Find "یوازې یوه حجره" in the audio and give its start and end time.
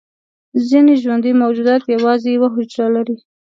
1.95-2.87